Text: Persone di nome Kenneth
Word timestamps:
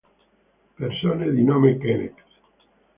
Persone 0.77 1.29
di 1.29 1.43
nome 1.43 1.77
Kenneth 1.77 2.23